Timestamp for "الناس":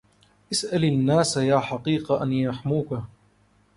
0.87-1.37